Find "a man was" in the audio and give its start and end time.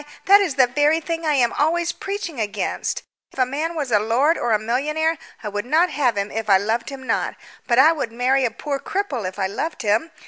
3.37-3.91